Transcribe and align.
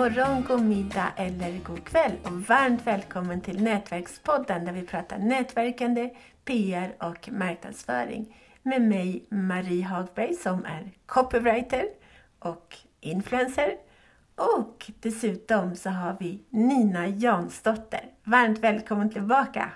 morgon, 0.00 0.44
god 0.48 0.62
middag 0.62 1.12
eller 1.16 1.58
god 1.58 1.84
kväll 1.84 2.12
och 2.24 2.32
varmt 2.32 2.86
välkommen 2.86 3.40
till 3.40 3.62
Nätverkspodden 3.62 4.64
där 4.64 4.72
vi 4.72 4.82
pratar 4.82 5.18
nätverkande, 5.18 6.10
PR 6.44 6.94
och 7.00 7.28
marknadsföring 7.32 8.36
med 8.62 8.82
mig 8.82 9.24
Marie 9.28 9.84
Hagberg 9.84 10.34
som 10.34 10.64
är 10.64 10.90
copywriter 11.06 11.84
och 12.38 12.76
influencer 13.00 13.72
och 14.34 14.90
dessutom 15.00 15.76
så 15.76 15.90
har 15.90 16.16
vi 16.20 16.42
Nina 16.50 17.08
Jansdotter. 17.08 18.04
Varmt 18.24 18.58
välkommen 18.58 19.10
tillbaka! 19.10 19.70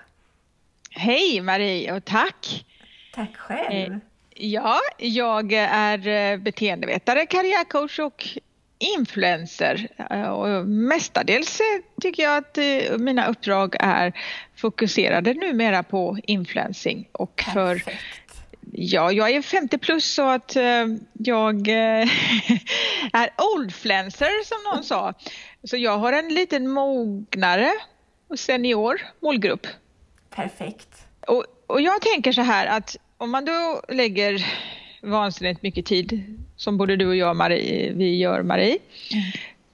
Hej 0.91 1.41
Marie 1.41 1.93
och 1.93 2.05
tack! 2.05 2.65
Tack 3.13 3.37
själv! 3.37 3.93
Eh, 3.93 3.97
ja, 4.35 4.79
jag 4.97 5.53
är 5.53 6.07
eh, 6.07 6.37
beteendevetare, 6.37 7.25
karriärcoach 7.25 7.99
och 7.99 8.37
influencer. 8.77 9.87
Eh, 10.11 10.27
och 10.27 10.67
mestadels 10.67 11.61
tycker 12.01 12.23
jag 12.23 12.37
att 12.37 12.57
mina 12.99 13.27
uppdrag 13.27 13.75
är 13.79 14.13
fokuserade 14.55 15.33
numera 15.33 15.83
på 15.83 16.17
influencing. 16.23 17.09
Och 17.11 17.43
för, 17.53 17.83
ja, 18.71 19.11
jag 19.11 19.29
är 19.29 19.41
50 19.41 19.77
plus 19.77 20.13
så 20.13 20.29
att 20.29 20.55
jag 21.13 21.67
är 23.13 23.29
oldfluencer 23.55 24.43
som 24.45 24.57
någon 24.73 24.83
sa. 24.83 25.13
Så 25.63 25.77
jag 25.77 25.97
har 25.97 26.13
en 26.13 26.29
liten 26.33 26.67
mognare 26.67 27.71
och 28.27 28.39
senior 28.39 29.01
målgrupp. 29.19 29.67
Perfekt. 30.29 31.05
Och, 31.27 31.45
och 31.67 31.81
jag 31.81 32.01
tänker 32.01 32.31
så 32.31 32.41
här 32.41 32.67
att 32.67 32.97
om 33.17 33.31
man 33.31 33.45
då 33.45 33.81
lägger 33.89 34.45
vansinnigt 35.01 35.61
mycket 35.61 35.85
tid, 35.85 36.37
som 36.55 36.77
både 36.77 36.95
du 36.95 37.07
och 37.07 37.15
jag 37.15 37.35
Marie, 37.35 37.91
vi 37.93 38.17
gör 38.17 38.43
Marie, 38.43 38.77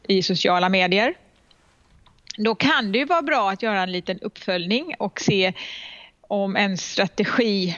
i 0.07 0.23
sociala 0.23 0.69
medier. 0.69 1.13
Då 2.37 2.55
kan 2.55 2.91
det 2.91 2.97
ju 2.97 3.05
vara 3.05 3.21
bra 3.21 3.49
att 3.51 3.63
göra 3.63 3.83
en 3.83 3.91
liten 3.91 4.19
uppföljning 4.19 4.95
och 4.99 5.19
se 5.19 5.53
om 6.21 6.55
en 6.55 6.77
strategi 6.77 7.77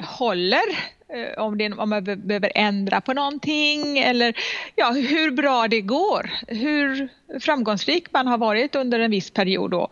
håller, 0.00 0.62
eh, 1.08 1.42
om, 1.42 1.58
det, 1.58 1.72
om 1.72 1.90
man 1.90 2.04
behöver 2.04 2.52
ändra 2.54 3.00
på 3.00 3.12
någonting 3.12 3.98
eller 3.98 4.34
ja, 4.74 4.90
hur 4.90 5.30
bra 5.30 5.68
det 5.68 5.80
går, 5.80 6.30
hur 6.48 7.08
framgångsrik 7.40 8.12
man 8.12 8.26
har 8.26 8.38
varit 8.38 8.74
under 8.74 9.00
en 9.00 9.10
viss 9.10 9.30
period 9.30 9.70
då 9.70 9.88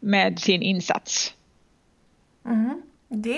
med 0.00 0.38
sin 0.38 0.62
insats. 0.62 1.34
Mm, 2.46 2.82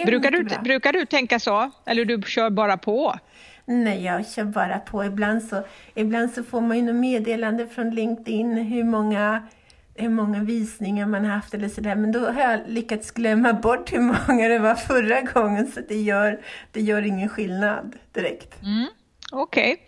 brukar, 0.06 0.30
du, 0.30 0.48
brukar 0.64 0.92
du 0.92 1.06
tänka 1.06 1.40
så 1.40 1.70
eller 1.86 2.04
du 2.04 2.22
kör 2.26 2.50
bara 2.50 2.76
på? 2.76 3.18
Nej, 3.66 4.04
jag 4.04 4.30
kör 4.30 4.44
bara 4.44 4.78
på. 4.78 5.04
Ibland 5.04 5.42
så, 5.42 5.64
ibland 5.94 6.30
så 6.30 6.42
får 6.42 6.60
man 6.60 6.76
ju 6.76 6.82
något 6.82 6.94
meddelande 6.94 7.66
från 7.66 7.90
LinkedIn 7.90 8.56
hur 8.56 8.84
många, 8.84 9.48
hur 9.94 10.08
många 10.08 10.42
visningar 10.42 11.06
man 11.06 11.24
har 11.24 11.32
haft 11.32 11.54
eller 11.54 11.68
sådär. 11.68 11.94
Men 11.94 12.12
då 12.12 12.20
har 12.20 12.40
jag 12.40 12.60
lyckats 12.66 13.10
glömma 13.10 13.52
bort 13.52 13.92
hur 13.92 14.00
många 14.00 14.48
det 14.48 14.58
var 14.58 14.74
förra 14.74 15.20
gången 15.20 15.66
så 15.66 15.80
det 15.88 16.02
gör, 16.02 16.40
det 16.72 16.80
gör 16.80 17.02
ingen 17.02 17.28
skillnad 17.28 17.96
direkt. 18.12 18.62
Mm, 18.62 18.86
Okej. 19.32 19.86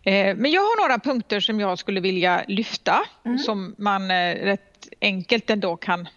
Okay. 0.00 0.14
Eh, 0.14 0.36
men 0.36 0.50
jag 0.50 0.62
har 0.62 0.82
några 0.82 0.98
punkter 0.98 1.40
som 1.40 1.60
jag 1.60 1.78
skulle 1.78 2.00
vilja 2.00 2.44
lyfta 2.48 3.04
mm. 3.24 3.38
som 3.38 3.74
man 3.78 4.10
eh, 4.10 4.34
rätt 4.34 4.88
enkelt 5.00 5.50
ändå 5.50 5.76
kan 5.76 6.08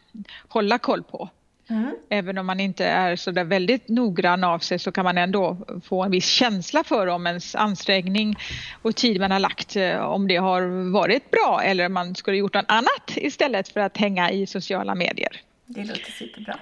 hålla 0.48 0.78
koll 0.78 1.04
på. 1.04 1.30
Mm. 1.70 1.96
Även 2.10 2.38
om 2.38 2.46
man 2.46 2.60
inte 2.60 2.86
är 2.86 3.16
så 3.16 3.32
där 3.32 3.44
väldigt 3.44 3.88
noggrann 3.88 4.44
av 4.44 4.60
sig 4.60 4.80
så 4.80 4.92
kan 4.92 5.04
man 5.04 5.18
ändå 5.18 5.58
få 5.84 6.04
en 6.04 6.12
viss 6.12 6.28
känsla 6.28 6.84
för 6.84 7.08
om 7.08 7.28
ens 7.28 7.56
ansträngning 7.56 8.36
och 8.82 8.96
tid 8.96 9.20
man 9.20 9.32
har 9.32 9.40
lagt 9.40 9.76
eh, 9.76 9.98
om 9.98 10.28
det 10.28 10.36
har 10.36 10.92
varit 10.92 11.32
bra 11.32 11.62
eller 11.64 11.86
om 11.86 11.94
man 11.94 12.16
skulle 12.16 12.38
gjort 12.38 12.54
något 12.54 12.66
annat 12.68 13.12
istället 13.16 13.68
för 13.68 13.80
att 13.80 13.98
hänga 13.98 14.32
i 14.32 14.48
sociala 14.48 14.96
medier. 14.96 15.42
Det 15.66 15.84
låter 15.84 16.12
superbra. 16.12 16.60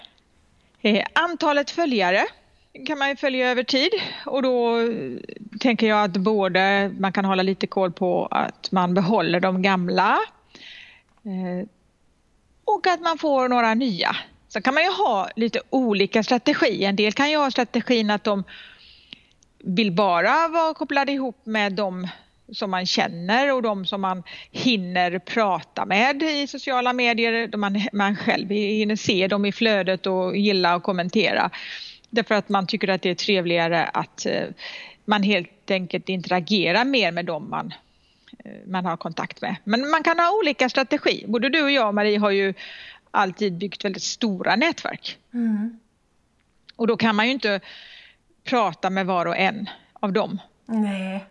Eh, 0.81 1.05
antalet 1.13 1.71
följare 1.71 2.25
kan 2.87 2.99
man 2.99 3.17
följa 3.17 3.51
över 3.51 3.63
tid 3.63 3.91
och 4.25 4.41
då 4.41 4.77
tänker 5.59 5.87
jag 5.87 6.03
att 6.03 6.17
både 6.17 6.91
man 6.99 7.13
kan 7.13 7.25
hålla 7.25 7.43
lite 7.43 7.67
koll 7.67 7.91
på 7.91 8.25
att 8.25 8.71
man 8.71 8.93
behåller 8.93 9.39
de 9.39 9.61
gamla 9.61 10.19
eh, 11.23 11.67
och 12.65 12.87
att 12.87 13.01
man 13.01 13.17
får 13.17 13.49
några 13.49 13.73
nya. 13.73 14.15
Så 14.55 14.61
kan 14.61 14.73
man 14.73 14.83
ju 14.83 14.89
ha 14.89 15.29
lite 15.35 15.61
olika 15.69 16.23
strategier. 16.23 16.89
En 16.89 16.95
del 16.95 17.13
kan 17.13 17.29
ju 17.31 17.37
ha 17.37 17.51
strategin 17.51 18.09
att 18.09 18.23
de 18.23 18.43
vill 19.59 19.91
bara 19.91 20.47
vara 20.47 20.73
kopplade 20.73 21.11
ihop 21.11 21.45
med 21.45 21.73
de 21.73 22.07
som 22.51 22.71
man 22.71 22.85
känner 22.85 23.53
och 23.53 23.61
de 23.61 23.85
som 23.85 24.01
man 24.01 24.23
hinner 24.51 25.19
prata 25.19 25.85
med 25.85 26.23
i 26.23 26.47
sociala 26.47 26.93
medier. 26.93 27.47
De 27.47 27.57
man, 27.57 27.81
man 27.93 28.15
själv 28.15 28.49
hinner 28.49 28.95
se 28.95 29.27
dem 29.27 29.45
i 29.45 29.51
flödet 29.51 30.07
och 30.07 30.37
gilla 30.37 30.75
och 30.75 30.83
kommentera. 30.83 31.49
Därför 32.09 32.35
att 32.35 32.49
man 32.49 32.67
tycker 32.67 32.87
att 32.87 33.01
det 33.01 33.09
är 33.09 33.15
trevligare 33.15 33.83
att 33.83 34.25
eh, 34.25 34.43
man 35.05 35.23
helt 35.23 35.71
enkelt 35.71 36.09
interagerar 36.09 36.85
mer 36.85 37.11
med 37.11 37.25
dem 37.25 37.49
man, 37.49 37.73
eh, 38.45 38.51
man 38.67 38.85
har 38.85 38.97
kontakt 38.97 39.41
med. 39.41 39.55
Men 39.63 39.89
man 39.89 40.03
kan 40.03 40.19
ha 40.19 40.39
olika 40.39 40.69
strategi. 40.69 41.25
Både 41.27 41.49
du 41.49 41.63
och 41.63 41.71
jag 41.71 41.93
Marie 41.93 42.19
har 42.19 42.31
ju 42.31 42.53
alltid 43.15 43.57
byggt 43.57 43.85
väldigt 43.85 44.03
stora 44.03 44.55
nätverk. 44.55 45.17
Mm. 45.33 45.79
Och 46.75 46.87
då 46.87 46.97
kan 46.97 47.15
man 47.15 47.25
ju 47.25 47.31
inte 47.31 47.59
prata 48.43 48.89
med 48.89 49.05
var 49.05 49.25
och 49.25 49.37
en 49.37 49.69
av 49.93 50.13
dem. 50.13 50.39
Nej. 50.65 51.25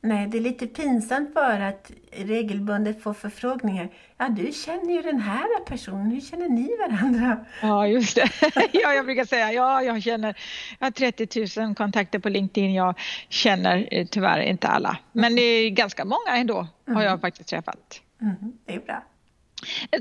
Nej, 0.00 0.26
det 0.26 0.38
är 0.38 0.40
lite 0.40 0.66
pinsamt 0.66 1.34
bara 1.34 1.68
att 1.68 1.90
regelbundet 2.12 3.02
få 3.02 3.14
förfrågningar. 3.14 3.88
Ja, 4.16 4.28
du 4.28 4.52
känner 4.52 4.94
ju 4.94 5.02
den 5.02 5.20
här 5.20 5.64
personen. 5.64 6.10
Hur 6.10 6.20
känner 6.20 6.48
ni 6.48 6.76
varandra? 6.88 7.44
Ja, 7.62 7.86
just 7.86 8.16
det. 8.16 8.30
ja, 8.72 8.92
jag 8.92 9.04
brukar 9.04 9.24
säga 9.24 9.52
ja, 9.52 9.82
jag 9.82 10.02
känner. 10.02 10.38
Jag 10.78 10.86
har 10.86 10.90
30 10.90 11.60
000 11.60 11.74
kontakter 11.74 12.18
på 12.18 12.28
LinkedIn. 12.28 12.74
Jag 12.74 12.98
känner 13.28 13.88
eh, 13.90 14.06
tyvärr 14.06 14.40
inte 14.40 14.68
alla, 14.68 14.98
men 15.12 15.34
det 15.36 15.42
är 15.42 15.70
ganska 15.70 16.04
många 16.04 16.36
ändå 16.36 16.66
har 16.86 17.02
jag 17.02 17.10
mm. 17.10 17.20
faktiskt 17.20 17.48
träffat. 17.48 18.00
Mm, 18.20 18.52
det 18.66 18.74
är 18.74 18.80
bra. 18.80 19.02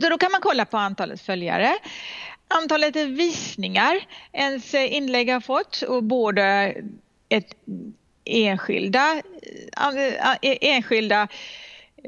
Så 0.01 0.09
då 0.09 0.17
kan 0.17 0.31
man 0.31 0.41
kolla 0.41 0.65
på 0.65 0.77
antalet 0.77 1.21
följare, 1.21 1.75
antalet 2.47 2.95
visningar 2.95 3.99
ens 4.31 4.73
inlägg 4.73 5.29
har 5.29 5.39
fått 5.39 5.81
och 5.81 6.03
både 6.03 6.75
ett 7.29 7.55
enskilda, 8.25 9.21
enskilda 10.41 11.27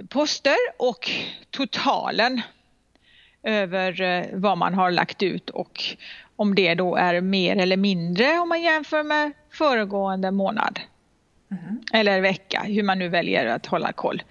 poster 0.10 0.58
och 0.78 1.12
totalen 1.52 2.42
över 3.44 4.02
eh, 4.02 4.26
vad 4.34 4.58
man 4.58 4.74
har 4.74 4.92
lagt 4.92 5.24
ut 5.24 5.50
och 5.50 5.84
om 6.36 6.56
det 6.56 6.76
då 6.76 6.96
är 6.96 7.22
mer 7.22 7.56
eller 7.56 7.78
mindre 7.78 8.40
om 8.40 8.50
man 8.50 8.62
jämför 8.62 9.04
med 9.04 9.32
föregående 9.52 10.32
månad. 10.32 10.80
Mm. 11.52 11.82
Eller 11.94 12.22
vecka, 12.22 12.64
hur 12.66 12.84
man 12.84 13.00
nu 13.00 13.10
väljer 13.10 13.46
att 13.46 13.66
hålla 13.66 13.94
koll. 13.94 14.24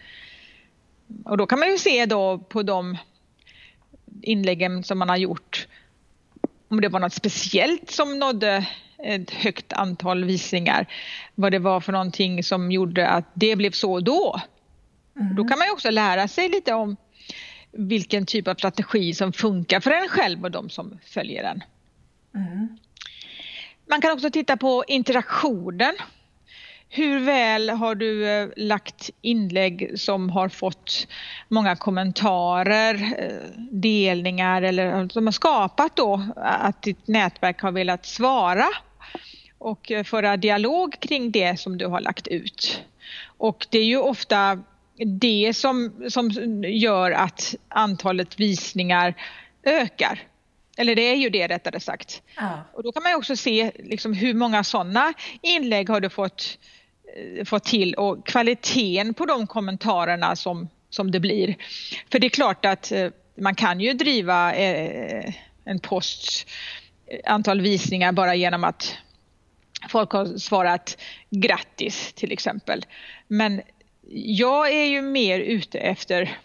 Och 1.25 1.37
då 1.37 1.47
kan 1.47 1.59
man 1.59 1.71
ju 1.71 1.79
se 1.79 2.07
då 2.07 2.39
på 2.39 2.63
de 2.63 2.97
inläggen 4.23 4.85
som 4.85 4.99
man 4.99 5.09
har 5.09 5.17
gjort 5.17 5.67
om 6.69 6.81
det 6.81 6.89
var 6.89 7.01
något 7.01 7.13
speciellt 7.13 7.91
som 7.91 8.19
nådde 8.19 8.67
ett 8.99 9.31
högt 9.31 9.73
antal 9.73 10.25
visningar. 10.25 10.87
Vad 11.35 11.53
det 11.53 11.59
var 11.59 11.81
för 11.81 11.93
någonting 11.93 12.45
som 12.45 12.73
gjorde 12.73 13.09
att 13.09 13.31
det 13.35 13.57
blev 13.57 13.71
så 13.71 14.01
då. 14.01 14.41
Mm. 15.21 15.37
Då 15.37 15.45
kan 15.45 15.59
man 15.59 15.67
ju 15.67 15.73
också 15.73 15.91
lära 15.91 16.29
sig 16.29 16.49
lite 16.49 16.75
om 16.75 16.97
vilken 17.73 18.27
typ 18.27 18.49
av 18.49 18.55
strategi 18.55 19.15
som 19.15 19.33
funkar 19.33 19.81
för 19.81 19.91
en 19.91 20.09
själv 20.09 20.45
och 20.45 20.51
de 20.51 20.71
som 20.71 20.99
följer 21.05 21.43
den. 21.43 21.63
Mm. 22.35 22.79
Man 23.89 24.01
kan 24.01 24.13
också 24.13 24.31
titta 24.31 24.57
på 24.57 24.85
interaktionen 24.89 25.95
hur 26.89 27.21
väl 27.21 27.71
har 27.71 27.95
du 27.95 28.29
eh, 28.29 28.49
lagt 28.57 29.11
inlägg 29.23 29.93
som 30.01 30.31
har 30.31 30.49
fått 30.49 31.07
många 31.49 31.77
kommentarer, 31.77 32.95
eh, 32.95 33.61
delningar 33.71 34.63
eller 34.63 35.09
som 35.09 35.27
har 35.27 35.33
skapat 35.33 35.97
då 35.97 36.23
att 36.37 36.83
ditt 36.83 37.09
nätverk 37.09 37.61
har 37.63 37.73
velat 37.73 38.07
svara 38.07 38.69
och 39.59 39.93
eh, 39.93 40.05
föra 40.05 40.37
dialog 40.37 41.01
kring 41.01 41.31
det 41.31 41.61
som 41.61 41.79
du 41.79 41.87
har 41.87 42.01
lagt 42.01 42.27
ut. 42.27 42.83
Och 43.39 43.67
det 43.71 43.79
är 43.79 43.85
ju 43.85 43.99
ofta 43.99 44.63
det 45.21 45.57
som, 45.57 45.93
som 46.09 46.31
gör 46.65 47.11
att 47.11 47.55
antalet 47.69 48.41
visningar 48.41 49.15
ökar. 49.63 50.23
Eller 50.77 50.95
det 50.95 51.03
är 51.03 51.17
ju 51.17 51.31
det 51.31 51.49
rättare 51.49 51.81
sagt. 51.81 52.23
Ja. 52.37 52.65
Och 52.73 52.83
då 52.83 52.93
kan 52.93 53.03
man 53.03 53.15
också 53.15 53.37
se 53.37 53.73
liksom 53.79 54.13
hur 54.13 54.35
många 54.35 54.65
sådana 54.65 55.15
inlägg 55.43 55.89
har 55.89 56.01
du 56.01 56.11
fått 56.11 56.59
Eh, 57.17 57.45
fått 57.45 57.65
till 57.65 57.95
och 57.95 58.27
kvaliteten 58.27 59.15
på 59.15 59.27
de 59.27 59.47
kommentarerna 59.47 60.37
som, 60.37 60.69
som 60.91 61.11
det 61.11 61.21
blir. 61.21 61.57
För 62.13 62.19
det 62.19 62.27
är 62.27 62.31
klart 62.31 62.65
att 62.65 62.93
eh, 62.93 63.11
man 63.35 63.55
kan 63.55 63.81
ju 63.81 63.93
driva 63.93 64.55
eh, 64.55 65.35
en 65.65 65.79
post 65.79 66.49
antal 67.25 67.61
visningar 67.61 68.13
bara 68.13 68.35
genom 68.35 68.65
att 68.65 68.97
folk 69.89 70.11
har 70.11 70.39
svarat 70.39 70.99
grattis 71.31 72.13
till 72.13 72.33
exempel. 72.33 72.87
Men 73.29 73.63
jag 74.13 74.73
är 74.73 74.85
ju 74.85 75.03
mer 75.03 75.41
ute 75.41 75.79
efter 75.79 76.39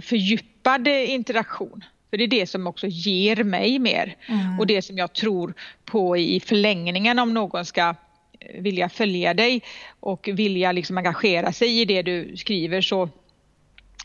fördjupad 0.00 0.88
interaktion. 0.88 1.84
För 2.14 2.18
det 2.18 2.24
är 2.24 2.40
det 2.40 2.46
som 2.46 2.66
också 2.66 2.86
ger 2.86 3.44
mig 3.44 3.78
mer 3.78 4.16
mm. 4.26 4.60
och 4.60 4.66
det 4.66 4.82
som 4.82 4.98
jag 4.98 5.12
tror 5.12 5.54
på 5.84 6.16
i 6.16 6.40
förlängningen 6.40 7.18
om 7.18 7.34
någon 7.34 7.64
ska 7.64 7.94
vilja 8.54 8.88
följa 8.88 9.34
dig 9.34 9.62
och 10.00 10.28
vilja 10.32 10.72
liksom 10.72 10.98
engagera 10.98 11.52
sig 11.52 11.80
i 11.80 11.84
det 11.84 12.02
du 12.02 12.36
skriver 12.36 12.80
så 12.80 13.08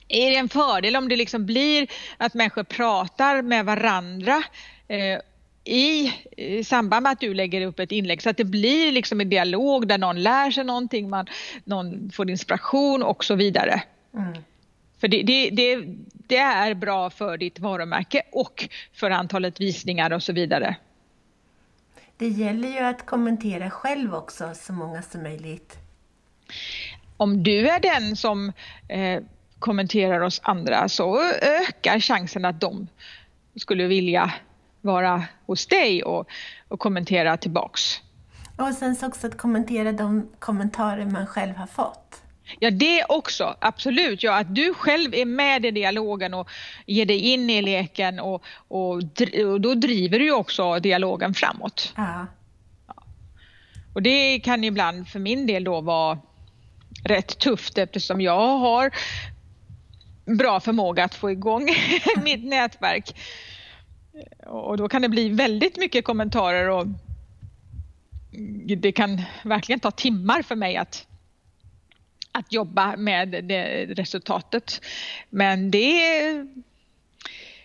är 0.08 0.30
det 0.30 0.36
en 0.36 0.50
fördel 0.50 0.96
om 0.96 1.10
det 1.10 1.16
liksom 1.16 1.46
blir 1.46 1.88
att 2.18 2.34
människor 2.34 2.64
pratar 2.64 3.42
med 3.42 3.66
varandra 3.66 4.44
eh, 4.88 5.20
i, 5.64 6.14
i 6.38 6.64
samband 6.64 7.04
med 7.04 7.12
att 7.12 7.20
du 7.20 7.34
lägger 7.34 7.62
upp 7.62 7.80
ett 7.80 7.92
inlägg 7.92 8.22
så 8.22 8.30
att 8.30 8.38
det 8.38 8.46
blir 8.46 8.92
liksom 8.92 9.22
en 9.22 9.30
dialog 9.30 9.88
där 9.88 9.98
någon 9.98 10.24
lär 10.24 10.52
sig 10.52 10.64
någonting, 10.64 11.10
man, 11.10 11.28
någon 11.64 12.12
får 12.12 12.30
inspiration 12.30 13.04
och 13.04 13.24
så 13.24 13.36
vidare. 13.36 13.84
Mm. 14.14 14.34
För 15.00 15.08
det, 15.08 15.24
det, 15.24 15.50
det, 15.50 15.86
det, 16.12 16.38
är 16.38 16.74
bra 16.74 17.10
för 17.10 17.38
ditt 17.38 17.60
varumärke 17.60 18.22
och 18.32 18.70
för 18.94 19.12
antalet 19.12 19.62
visningar 19.62 20.14
och 20.14 20.24
så 20.24 20.34
vidare. 20.34 20.76
Det 22.18 22.28
gäller 22.28 22.70
ju 22.70 22.80
att 22.80 23.06
kommentera 23.06 23.70
själv 23.70 24.16
också, 24.16 24.52
så 24.54 24.74
många 24.74 25.02
som 25.02 25.24
möjligt. 25.24 25.78
Om 27.18 27.44
du 27.44 27.70
är 27.70 27.80
den 27.80 28.16
som 28.16 28.54
eh, 28.88 29.24
kommenterar 29.60 30.22
oss 30.22 30.42
andra 30.44 30.90
så 30.90 31.22
ökar 31.42 32.00
chansen 32.00 32.46
att 32.46 32.62
de 32.62 32.88
skulle 33.56 33.88
vilja 33.88 34.34
vara 34.82 35.24
hos 35.46 35.68
dig 35.68 36.04
och, 36.04 36.28
och 36.68 36.80
kommentera 36.80 37.38
tillbaks. 37.38 38.02
Och 38.58 38.74
sen 38.74 38.96
så 38.96 39.08
också 39.08 39.28
att 39.28 39.38
kommentera 39.38 39.92
de 39.92 40.30
kommentarer 40.40 41.06
man 41.06 41.28
själv 41.28 41.56
har 41.56 41.68
fått. 41.68 42.22
Ja, 42.60 42.72
det 42.72 43.04
också, 43.10 43.56
absolut. 43.62 44.24
Ja, 44.24 44.40
att 44.40 44.56
du 44.56 44.74
själv 44.74 45.16
är 45.16 45.26
med 45.26 45.66
i 45.66 45.72
dialogen 45.72 46.34
och 46.34 46.50
ger 46.86 47.06
dig 47.06 47.20
in 47.20 47.50
i 47.50 47.62
leken 47.62 48.20
och, 48.20 48.44
och, 48.68 48.94
och 49.46 49.62
då 49.62 49.74
driver 49.74 50.20
du 50.20 50.32
också 50.32 50.80
dialogen 50.80 51.34
framåt. 51.34 51.94
Ja. 51.98 52.28
ja. 52.88 53.04
Och 53.94 54.02
det 54.02 54.40
kan 54.40 54.64
ibland 54.64 55.08
för 55.08 55.20
min 55.20 55.48
del 55.48 55.64
då 55.64 55.82
vara 55.82 56.20
rätt 57.04 57.40
tufft 57.40 57.78
eftersom 57.78 58.22
jag 58.22 58.58
har 58.58 58.92
bra 60.26 60.60
förmåga 60.60 61.04
att 61.04 61.16
få 61.16 61.32
igång 61.32 61.70
mitt 62.24 62.46
nätverk. 62.46 63.16
Och 64.46 64.78
då 64.78 64.90
kan 64.90 65.02
det 65.02 65.10
bli 65.10 65.30
väldigt 65.30 65.78
mycket 65.78 66.06
kommentarer 66.06 66.70
och 66.70 66.88
det 68.78 68.92
kan 68.92 69.22
verkligen 69.44 69.80
ta 69.80 69.92
timmar 69.92 70.42
för 70.42 70.56
mig 70.56 70.78
att, 70.78 71.08
att 72.40 72.54
jobba 72.54 72.96
med 72.98 73.30
det 73.30 73.86
resultatet. 73.86 74.82
Men 75.30 75.72
det, 75.72 76.02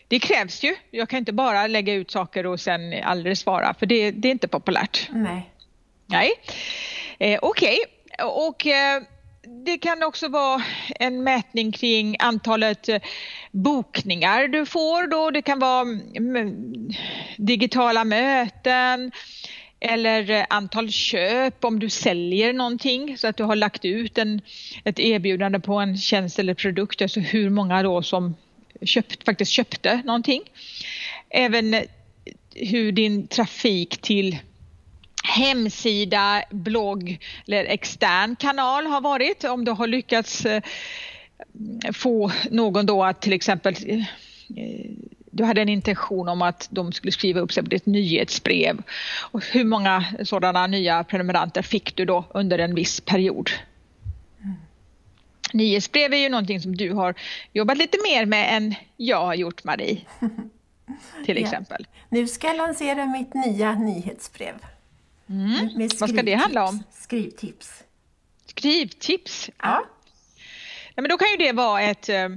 det 0.09 0.19
krävs 0.19 0.63
ju. 0.63 0.77
Jag 0.91 1.09
kan 1.09 1.19
inte 1.19 1.33
bara 1.33 1.67
lägga 1.67 1.95
ut 1.95 2.11
saker 2.11 2.47
och 2.47 2.61
sen 2.61 3.03
aldrig 3.03 3.39
svara 3.39 3.75
för 3.75 3.87
det, 3.87 4.11
det 4.11 4.29
är 4.29 4.33
inte 4.33 4.49
populärt. 4.49 5.09
Nej. 5.13 5.51
Nej. 6.07 6.33
Eh, 7.19 7.39
Okej. 7.43 7.79
Okay. 7.79 8.27
Och 8.27 8.67
eh, 8.67 9.03
det 9.65 9.79
kan 9.79 10.03
också 10.03 10.29
vara 10.29 10.63
en 11.01 11.23
mätning 11.23 11.73
kring 11.73 12.17
antalet 12.19 12.89
eh, 12.89 13.01
bokningar 13.51 14.49
du 14.49 14.67
får 14.67 15.07
då. 15.07 15.31
Det 15.31 15.43
kan 15.43 15.59
vara 15.59 15.81
mm, 16.17 16.91
digitala 17.37 18.05
möten 18.05 19.13
eller 19.81 20.31
eh, 20.31 20.45
antal 20.51 20.91
köp 20.91 21.65
om 21.65 21.79
du 21.79 21.91
säljer 21.91 22.53
någonting 22.53 23.19
så 23.19 23.27
att 23.27 23.37
du 23.37 23.45
har 23.45 23.57
lagt 23.57 23.85
ut 23.85 24.19
en, 24.19 24.41
ett 24.85 24.99
erbjudande 24.99 25.61
på 25.61 25.75
en 25.75 25.97
tjänst 25.97 26.39
eller 26.39 26.55
produkt, 26.55 27.03
alltså 27.03 27.21
hur 27.21 27.51
många 27.51 27.83
då 27.83 28.03
som 28.03 28.37
köpt, 28.83 29.25
faktiskt 29.25 29.51
köpte 29.51 30.03
någonting. 30.05 30.43
Även 31.31 31.75
eh, 31.75 31.83
hur 32.55 32.93
din 32.93 33.27
trafik 33.27 33.99
till 34.01 34.39
hemsida, 35.25 36.45
blogg 36.51 37.19
eller 37.47 37.65
extern 37.65 38.37
kanal 38.37 38.87
har 38.87 39.01
varit. 39.01 39.45
Om 39.45 39.65
du 39.65 39.73
har 39.73 39.87
lyckats 39.87 40.47
eh, 40.47 40.63
få 41.93 42.33
någon 42.51 42.87
då 42.87 43.05
att 43.05 43.23
till 43.23 43.33
exempel 43.33 43.75
du 45.35 45.45
hade 45.45 45.63
en 45.63 45.69
intention 45.69 46.29
om 46.29 46.43
att 46.43 46.69
de 46.71 46.93
skulle 46.93 47.13
skriva 47.13 47.41
upp 47.41 47.53
sig 47.53 47.63
på 47.63 47.69
ditt 47.69 47.87
nyhetsbrev. 47.87 48.83
Och 49.21 49.45
hur 49.45 49.65
många 49.65 50.05
sådana 50.25 50.67
nya 50.67 51.05
prenumeranter 51.05 51.63
fick 51.63 51.97
du 51.97 52.05
då 52.05 52.25
under 52.35 52.59
en 52.59 52.75
viss 52.75 53.01
period? 53.01 53.51
Mm. 54.43 54.55
Nyhetsbrev 55.53 56.13
är 56.13 56.17
ju 56.17 56.29
någonting 56.29 56.61
som 56.61 56.77
du 56.77 56.93
har 56.93 57.15
jobbat 57.53 57.79
lite 57.79 57.99
mer 58.03 58.27
med 58.27 58.57
än 58.57 58.75
jag 58.97 59.27
har 59.27 59.35
gjort 59.35 59.65
Marie. 59.65 60.01
Till 61.25 61.39
exempel. 61.39 61.87
Ja. 61.91 61.99
Nu 62.09 62.29
ska 62.29 62.47
jag 62.47 62.57
lansera 62.57 63.07
mitt 63.07 63.35
nya 63.35 63.73
nyhetsbrev. 63.73 64.55
Mm. 65.29 65.89
Vad 66.01 66.11
ska 66.11 66.23
det 66.23 66.35
handla 66.35 66.69
om? 66.69 66.83
Skrivtips. 66.93 67.85
Skrivtips? 68.47 69.51
Ja. 69.59 69.85
ja. 70.95 71.03
men 71.03 71.09
då 71.09 71.19
kan 71.19 71.31
ju 71.31 71.37
det 71.37 71.53
vara 71.53 71.83
ett, 71.83 72.09
eh, 72.09 72.29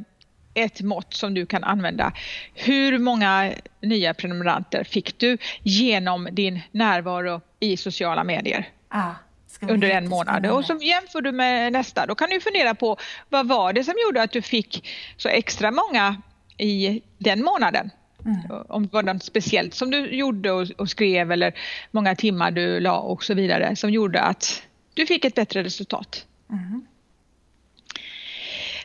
ett 0.57 0.81
mått 0.81 1.13
som 1.13 1.33
du 1.33 1.45
kan 1.45 1.63
använda. 1.63 2.13
Hur 2.54 3.00
många 3.00 3.54
nya 3.81 4.13
prenumeranter 4.13 4.83
fick 4.83 5.19
du 5.19 5.38
genom 5.63 6.27
din 6.31 6.59
närvaro 6.71 7.42
i 7.59 7.77
sociala 7.77 8.24
medier? 8.24 8.69
Ja 8.92 9.15
under 9.62 9.89
en 9.89 10.09
månad 10.09 10.45
och 10.45 10.65
så 10.65 10.77
jämför 10.81 11.21
du 11.21 11.31
med 11.31 11.74
nästa. 11.74 12.06
Då 12.06 12.15
kan 12.15 12.30
du 12.30 12.39
fundera 12.39 12.75
på 12.75 12.98
vad 13.30 13.48
var 13.48 13.74
det 13.74 13.83
som 13.83 13.94
gjorde 14.06 14.21
att 14.21 14.31
du 14.31 14.42
fick 14.42 14.88
så 15.18 15.30
extra 15.30 15.71
många 15.71 16.21
i 16.57 17.01
den 17.18 17.44
månaden? 17.44 17.89
Mm. 18.25 18.63
Om 18.69 18.83
det 18.83 18.94
var 18.94 19.04
något 19.04 19.24
speciellt 19.24 19.74
som 19.74 19.92
du 19.92 20.15
gjorde 20.15 20.51
och, 20.51 20.68
och, 20.77 20.89
skrev 20.89 21.31
eller 21.31 21.54
många 21.92 22.15
timmar 22.15 22.51
du 22.51 22.80
la 22.80 23.00
och 23.00 23.24
så 23.24 23.33
vidare 23.33 23.75
som 23.75 23.89
gjorde 23.89 24.21
att 24.21 24.63
du 24.94 25.06
fick 25.06 25.25
ett 25.25 25.36
bättre 25.36 25.63
resultat. 25.63 26.25
Mm. 26.50 26.86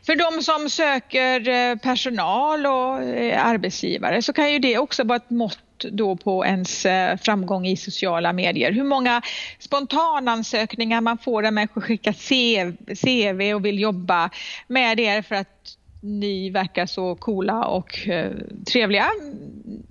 För 0.06 0.16
de 0.16 0.42
som 0.42 0.70
söker 0.70 1.48
eh, 1.48 1.76
personal 1.76 2.66
och 2.66 3.02
eh, 3.02 3.46
arbetsgivare 3.46 4.22
så 4.22 4.32
kan 4.32 4.52
ju 4.52 4.58
det 4.58 4.78
också 4.78 5.04
vara 5.04 5.16
ett 5.16 5.30
mått 5.30 5.58
då 5.92 6.16
på 6.16 6.46
ens 6.46 6.86
eh, 6.86 7.16
framgång 7.16 7.66
i 7.66 7.76
sociala 7.76 8.32
medier. 8.32 8.72
Hur 8.72 8.84
många 8.84 9.22
spontanansökningar 9.58 11.00
man 11.00 11.18
får 11.18 11.42
där 11.42 11.50
människor 11.50 11.80
skickar 11.80 12.12
CV 12.94 13.54
och 13.54 13.64
vill 13.64 13.80
jobba 13.80 14.30
med 14.66 15.00
er 15.00 15.22
för 15.22 15.34
att 15.34 15.76
ni 16.00 16.50
verkar 16.50 16.86
så 16.86 17.14
coola 17.14 17.64
och 17.64 18.08
trevliga 18.72 19.06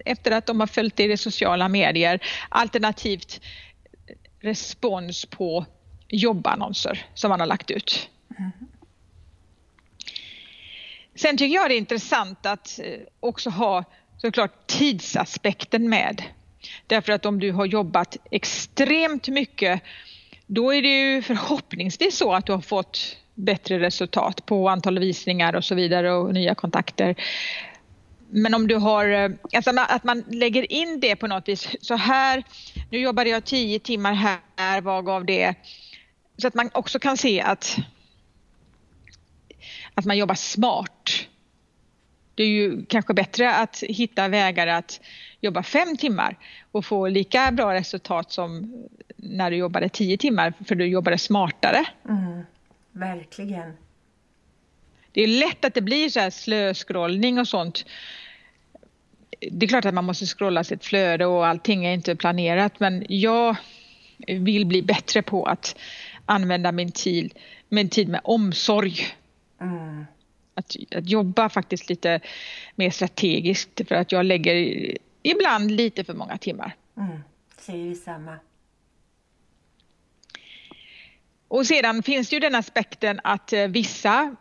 efter 0.05 0.31
att 0.31 0.45
de 0.45 0.59
har 0.59 0.67
följt 0.67 0.99
er 0.99 1.09
i 1.09 1.17
sociala 1.17 1.69
medier. 1.69 2.19
Alternativt 2.49 3.41
respons 4.41 5.25
på 5.25 5.65
jobbannonser 6.07 7.05
som 7.13 7.29
man 7.29 7.39
har 7.39 7.47
lagt 7.47 7.71
ut. 7.71 8.09
Mm. 8.39 8.51
Sen 11.21 11.37
tycker 11.37 11.55
jag 11.55 11.69
det 11.69 11.75
är 11.75 11.77
intressant 11.77 12.45
att 12.45 12.79
eh, 12.83 12.99
också 13.19 13.49
ha 13.49 13.83
såklart 14.17 14.67
tidsaspekten 14.67 15.89
med. 15.89 16.23
Därför 16.87 17.13
att 17.13 17.25
om 17.25 17.39
du 17.39 17.51
har 17.51 17.65
jobbat 17.65 18.17
extremt 18.31 19.27
mycket 19.27 19.81
då 20.47 20.73
är 20.73 20.81
det 20.81 20.87
ju 20.87 21.21
förhoppningsvis 21.21 22.17
så 22.17 22.33
att 22.33 22.45
du 22.45 22.51
har 22.51 22.61
fått 22.61 23.17
bättre 23.35 23.79
resultat 23.79 24.45
på 24.45 24.69
antal 24.69 24.99
visningar 24.99 25.55
och 25.55 25.63
så 25.63 25.75
vidare 25.75 26.11
och 26.11 26.33
nya 26.33 26.55
kontakter. 26.55 27.15
Men 28.29 28.53
om 28.53 28.67
du 28.67 28.75
har, 28.75 29.07
eh, 29.07 29.29
alltså 29.53 29.71
att 29.75 30.03
man 30.03 30.23
lägger 30.27 30.71
in 30.71 30.99
det 30.99 31.15
på 31.15 31.27
något 31.27 31.47
vis. 31.47 31.75
Så 31.81 31.95
här, 31.95 32.43
nu 32.89 32.99
jobbade 32.99 33.29
jag 33.29 33.45
tio 33.45 33.79
timmar 33.79 34.13
här, 34.13 34.81
vad 34.81 35.05
gav 35.05 35.25
det? 35.25 35.55
Så 36.37 36.47
att 36.47 36.55
man 36.55 36.69
också 36.73 36.99
kan 36.99 37.17
se 37.17 37.41
att, 37.41 37.77
att 39.95 40.05
man 40.05 40.17
jobbar 40.17 40.35
smart. 40.35 41.27
Det 42.35 42.43
är 42.43 42.47
ju 42.47 42.85
kanske 42.85 43.13
bättre 43.13 43.55
att 43.55 43.83
hitta 43.87 44.27
vägar 44.27 44.67
att 44.67 45.01
jobba 45.41 45.63
fem 45.63 45.97
timmar 45.97 46.37
och 46.71 46.85
få 46.85 47.07
lika 47.07 47.51
bra 47.51 47.73
resultat 47.73 48.31
som 48.31 48.73
när 49.15 49.51
du 49.51 49.57
jobbade 49.57 49.89
tio 49.89 50.17
timmar 50.17 50.53
för 50.65 50.75
du 50.75 50.87
jobbade 50.87 51.17
smartare. 51.17 51.85
Mm. 52.09 52.41
Verkligen. 52.91 53.73
Det 55.11 55.21
är 55.21 55.27
lätt 55.27 55.65
att 55.65 55.73
det 55.73 55.81
blir 55.81 56.09
så 56.09 56.19
här 56.19 56.29
slöskrollning 56.29 57.39
och 57.39 57.47
sånt. 57.47 57.85
Det 59.51 59.65
är 59.65 59.67
klart 59.67 59.85
att 59.85 59.93
man 59.93 60.05
måste 60.05 60.25
scrolla 60.25 60.63
sitt 60.63 60.85
flöde 60.85 61.25
och 61.25 61.47
allting 61.47 61.85
är 61.85 61.93
inte 61.93 62.15
planerat 62.15 62.79
men 62.79 63.05
jag 63.09 63.55
vill 64.27 64.65
bli 64.65 64.81
bättre 64.81 65.21
på 65.21 65.45
att 65.45 65.75
använda 66.25 66.71
min 66.71 66.91
tid, 66.91 67.33
min 67.69 67.89
tid 67.89 68.09
med 68.09 68.21
omsorg. 68.23 68.93
Mm. 69.61 70.05
Att, 70.53 70.75
att 70.95 71.09
jobba 71.09 71.49
faktiskt 71.49 71.89
lite 71.89 72.19
mer 72.75 72.89
strategiskt 72.89 73.87
för 73.87 73.95
att 73.95 74.11
jag 74.11 74.25
lägger 74.25 74.55
ibland 75.23 75.71
lite 75.71 76.03
för 76.03 76.13
många 76.13 76.37
timmar. 76.37 76.75
Mm. 76.97 77.19
Säger 77.57 77.89
detsamma. 77.89 78.39
Och 81.47 81.67
sedan 81.67 82.03
finns 82.03 82.29
det 82.29 82.35
ju 82.35 82.39
den 82.39 82.55
aspekten 82.55 83.19
att 83.23 83.53
eh, 83.53 83.67
vissa 83.67 84.35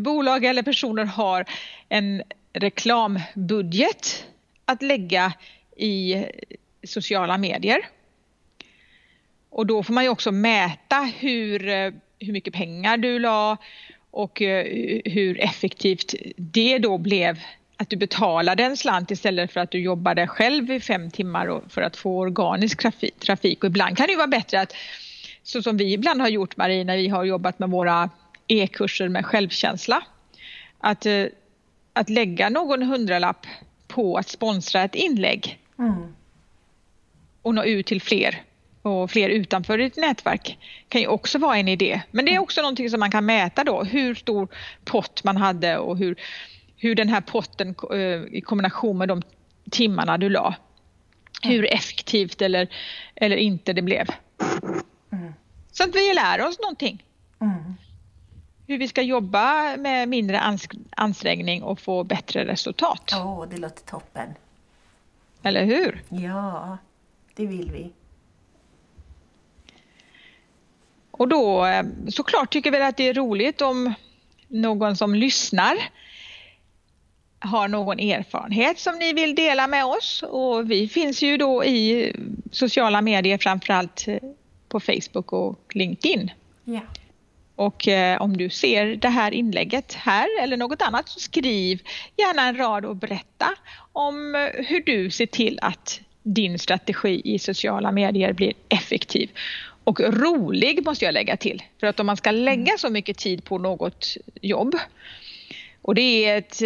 bolag 0.00 0.44
eller 0.44 0.62
personer 0.62 1.04
har 1.04 1.44
en 1.88 2.22
reklambudget 2.52 4.26
att 4.64 4.82
lägga 4.82 5.32
i 5.76 6.24
sociala 6.82 7.38
medier. 7.38 7.88
Och 9.50 9.66
då 9.66 9.82
får 9.82 9.94
man 9.94 10.04
ju 10.04 10.10
också 10.10 10.32
mäta 10.32 11.00
hur, 11.18 11.68
eh, 11.68 11.92
hur 12.18 12.32
mycket 12.32 12.54
pengar 12.54 12.96
du 12.96 13.18
la 13.18 13.56
och 14.10 14.42
eh, 14.42 14.66
hur 15.04 15.40
effektivt 15.40 16.14
det 16.36 16.78
då 16.78 16.98
blev 16.98 17.38
att 17.76 17.90
du 17.90 17.96
betalade 17.96 18.62
en 18.62 18.76
slant 18.76 19.10
istället 19.10 19.52
för 19.52 19.60
att 19.60 19.70
du 19.70 19.80
jobbade 19.80 20.26
själv 20.26 20.70
i 20.70 20.80
fem 20.80 21.10
timmar 21.10 21.60
för 21.68 21.82
att 21.82 21.96
få 21.96 22.18
organisk 22.18 22.82
trafik. 23.20 23.64
Och 23.64 23.68
ibland 23.68 23.96
kan 23.96 24.06
det 24.06 24.16
vara 24.16 24.26
bättre 24.26 24.60
att, 24.60 24.74
så 25.42 25.62
som 25.62 25.76
vi 25.76 25.92
ibland 25.92 26.20
har 26.20 26.28
gjort 26.28 26.56
Marie 26.56 26.84
när 26.84 26.96
vi 26.96 27.08
har 27.08 27.24
jobbat 27.24 27.58
med 27.58 27.70
våra 27.70 28.10
e-kurser 28.48 29.08
med 29.08 29.26
självkänsla, 29.26 30.02
att, 30.78 31.06
eh, 31.06 31.24
att 31.92 32.10
lägga 32.10 32.48
någon 32.48 32.82
hundralapp 32.82 33.46
på 33.86 34.16
att 34.16 34.28
sponsra 34.28 34.82
ett 34.82 34.94
inlägg 34.94 35.58
mm. 35.78 36.14
och 37.42 37.54
nå 37.54 37.64
ut 37.64 37.86
till 37.86 38.02
fler 38.02 38.42
och 38.88 39.10
fler 39.10 39.28
utanför 39.28 39.78
ditt 39.78 39.96
nätverk 39.96 40.58
kan 40.88 41.00
ju 41.00 41.06
också 41.06 41.38
vara 41.38 41.56
en 41.56 41.68
idé. 41.68 42.02
Men 42.10 42.24
det 42.24 42.34
är 42.34 42.38
också 42.38 42.60
någonting 42.60 42.90
som 42.90 43.00
man 43.00 43.10
kan 43.10 43.26
mäta 43.26 43.64
då, 43.64 43.82
hur 43.82 44.14
stor 44.14 44.48
pott 44.84 45.24
man 45.24 45.36
hade 45.36 45.78
och 45.78 45.98
hur, 45.98 46.20
hur 46.76 46.94
den 46.94 47.08
här 47.08 47.20
potten 47.20 47.74
eh, 47.92 48.36
i 48.36 48.40
kombination 48.40 48.98
med 48.98 49.08
de 49.08 49.22
timmarna 49.70 50.18
du 50.18 50.28
la, 50.28 50.54
hur 51.42 51.74
effektivt 51.74 52.42
eller, 52.42 52.68
eller 53.14 53.36
inte 53.36 53.72
det 53.72 53.82
blev. 53.82 54.06
Mm. 55.12 55.34
Så 55.72 55.84
att 55.84 55.94
vi 55.94 56.14
lär 56.14 56.46
oss 56.46 56.58
någonting. 56.58 57.04
Mm. 57.40 57.74
Hur 58.66 58.78
vi 58.78 58.88
ska 58.88 59.02
jobba 59.02 59.76
med 59.76 60.08
mindre 60.08 60.58
ansträngning 60.90 61.62
och 61.62 61.80
få 61.80 62.04
bättre 62.04 62.46
resultat. 62.46 63.12
Åh, 63.14 63.40
oh, 63.40 63.48
det 63.48 63.56
låter 63.56 63.82
toppen. 63.82 64.34
Eller 65.42 65.64
hur? 65.64 66.02
Ja, 66.08 66.78
det 67.34 67.46
vill 67.46 67.70
vi. 67.70 67.92
Och 71.18 71.28
då 71.28 71.66
eh, 71.66 71.84
såklart 72.08 72.52
tycker 72.52 72.70
vi 72.70 72.82
att 72.82 72.96
det 72.96 73.08
är 73.08 73.14
roligt 73.14 73.60
om 73.60 73.94
någon 74.48 74.96
som 74.96 75.14
lyssnar 75.14 75.76
har 77.40 77.68
någon 77.68 77.98
erfarenhet 78.00 78.78
som 78.78 78.98
ni 78.98 79.12
vill 79.12 79.34
dela 79.34 79.66
med 79.66 79.84
oss 79.84 80.24
och 80.28 80.70
vi 80.70 80.88
finns 80.88 81.22
ju 81.22 81.36
då 81.36 81.64
i 81.64 82.12
sociala 82.50 83.02
medier 83.02 83.38
framförallt 83.38 84.08
eh, 84.08 84.18
på 84.68 84.80
Facebook 84.80 85.32
och 85.32 85.58
LinkedIn. 85.74 86.30
Ja. 86.64 86.80
Och 87.56 87.88
eh, 87.88 88.22
om 88.22 88.36
du 88.36 88.50
ser 88.50 88.86
det 88.86 89.08
här 89.08 89.30
inlägget 89.30 89.94
här 89.94 90.26
eller 90.42 90.56
något 90.56 90.82
annat 90.82 91.08
så 91.08 91.20
skriv 91.20 91.80
gärna 92.16 92.42
en 92.42 92.56
rad 92.56 92.84
och 92.84 92.96
berätta 92.96 93.54
om 93.92 94.48
hur 94.54 94.80
du 94.80 95.10
ser 95.10 95.26
till 95.26 95.58
att 95.62 96.00
din 96.22 96.58
strategi 96.58 97.22
i 97.24 97.38
sociala 97.38 97.92
medier 97.92 98.32
blir 98.32 98.52
effektiv 98.68 99.30
och 99.88 100.00
rolig 100.00 100.84
måste 100.84 101.04
jag 101.04 101.14
lägga 101.14 101.36
till. 101.36 101.62
För 101.80 101.86
att 101.86 102.00
om 102.00 102.06
man 102.06 102.16
ska 102.16 102.30
lägga 102.30 102.78
så 102.78 102.90
mycket 102.90 103.18
tid 103.18 103.44
på 103.44 103.58
något 103.58 104.16
jobb 104.42 104.74
och 105.82 105.94
det 105.94 106.24
är 106.24 106.38
ett, 106.38 106.62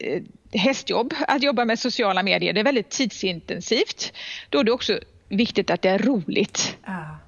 ett 0.00 0.24
hästjobb 0.52 1.14
att 1.28 1.42
jobba 1.42 1.64
med 1.64 1.78
sociala 1.78 2.22
medier. 2.22 2.52
Det 2.52 2.60
är 2.60 2.64
väldigt 2.64 2.90
tidsintensivt. 2.90 4.12
Då 4.50 4.60
är 4.60 4.64
det 4.64 4.72
också 4.72 4.98
viktigt 5.28 5.70
att 5.70 5.82
det 5.82 5.88
är 5.88 5.98
roligt. 5.98 6.76
Ja. 6.84 7.18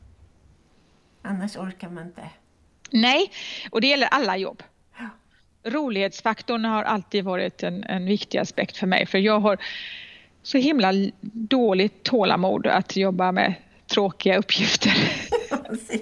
Annars 1.22 1.56
orkar 1.56 1.88
man 1.88 2.06
inte. 2.06 2.30
Nej, 2.90 3.30
och 3.70 3.80
det 3.80 3.86
gäller 3.86 4.06
alla 4.06 4.36
jobb. 4.36 4.62
Ja. 4.98 5.08
Rolighetsfaktorn 5.70 6.64
har 6.64 6.82
alltid 6.84 7.24
varit 7.24 7.62
en, 7.62 7.84
en 7.84 8.06
viktig 8.06 8.38
aspekt 8.38 8.76
för 8.76 8.86
mig 8.86 9.06
för 9.06 9.18
jag 9.18 9.40
har 9.40 9.58
så 10.42 10.58
himla 10.58 10.92
dåligt 11.32 12.02
tålamod 12.02 12.66
att 12.66 12.96
jobba 12.96 13.32
med 13.32 13.54
tråkiga 13.88 14.38
uppgifter. 14.38 14.92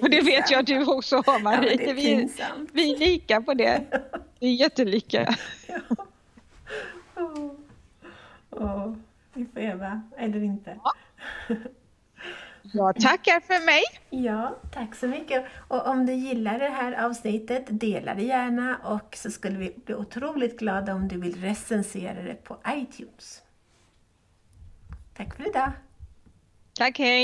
och 0.01 0.09
det 0.09 0.21
vet 0.21 0.51
jag 0.51 0.59
att 0.59 0.67
du 0.67 0.85
också 0.85 1.15
har 1.25 1.39
Marie. 1.39 1.87
Ja, 1.87 1.93
vi, 1.93 2.29
vi 2.73 2.93
är 2.93 2.97
lika 2.97 3.41
på 3.41 3.53
det. 3.53 3.83
Vi 4.39 4.47
är 4.47 4.55
jättelika. 4.55 5.35
ja. 5.67 5.95
oh. 7.15 7.51
Oh. 8.49 8.95
Vi 9.33 9.45
får 9.45 9.59
öva, 9.59 10.01
eller 10.17 10.43
inte. 10.43 10.79
Ja. 10.83 10.93
Jag 12.73 12.95
tackar 12.95 13.39
för 13.39 13.65
mig. 13.65 13.83
Ja, 14.09 14.57
tack 14.73 14.95
så 14.95 15.07
mycket. 15.07 15.45
Och 15.67 15.87
om 15.87 16.05
du 16.05 16.13
gillar 16.13 16.59
det 16.59 16.69
här 16.69 17.05
avsnittet, 17.05 17.63
dela 17.67 18.15
det 18.15 18.23
gärna 18.23 18.77
och 18.77 19.15
så 19.15 19.31
skulle 19.31 19.57
vi 19.57 19.75
bli 19.85 19.95
otroligt 19.95 20.59
glada 20.59 20.93
om 20.93 21.07
du 21.07 21.19
vill 21.19 21.41
recensera 21.41 22.21
det 22.21 22.43
på 22.43 22.57
iTunes. 22.67 23.41
Tack 25.13 25.35
för 25.35 25.47
idag. 25.47 25.71
Tack, 26.73 26.99
hej. 26.99 27.23